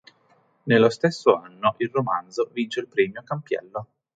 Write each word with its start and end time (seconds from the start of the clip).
Nello 0.63 0.89
stesso 0.89 1.35
anno 1.35 1.75
il 1.77 1.91
romanzo 1.93 2.49
vince 2.51 2.79
il 2.79 2.87
premio 2.87 3.21
Campiello. 3.21 3.87